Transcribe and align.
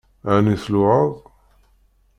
Ɛni 0.33 0.55
tluɛaḍ? 0.63 1.13